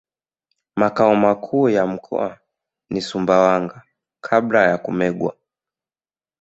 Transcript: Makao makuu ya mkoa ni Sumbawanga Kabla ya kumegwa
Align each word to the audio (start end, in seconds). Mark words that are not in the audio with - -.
Makao 0.75 1.15
makuu 1.15 1.69
ya 1.69 1.85
mkoa 1.87 2.39
ni 2.89 3.01
Sumbawanga 3.01 3.81
Kabla 4.21 4.67
ya 4.67 4.77
kumegwa 4.77 5.35